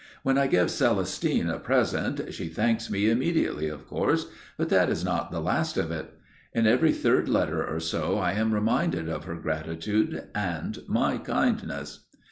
When 0.23 0.35
I 0.39 0.47
give 0.47 0.71
Celestine 0.71 1.47
a 1.47 1.59
present 1.59 2.33
she 2.33 2.47
thanks 2.47 2.89
me 2.89 3.07
immediately, 3.07 3.67
of 3.69 3.85
course, 3.87 4.25
but 4.57 4.69
that 4.69 4.89
is 4.89 5.05
not 5.05 5.29
the 5.29 5.39
last 5.39 5.77
of 5.77 5.91
it. 5.91 6.15
In 6.55 6.65
every 6.65 6.91
third 6.91 7.29
letter 7.29 7.63
or 7.63 7.79
so 7.79 8.17
I 8.17 8.31
am 8.31 8.51
reminded 8.51 9.07
of 9.07 9.25
her 9.25 9.35
gratitude 9.35 10.23
and 10.33 10.79
my 10.87 11.19
kindness. 11.19 12.07